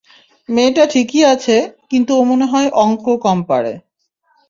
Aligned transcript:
মেয়েটা 0.49 0.83
ঠিকই 0.85 1.21
আছে, 1.25 1.55
কিন্তু 1.89 2.11
ও 2.15 2.21
মনে 2.23 2.45
হয় 2.45 2.69
অংক 2.77 3.05
কম 3.23 3.37
পারে। 3.43 3.73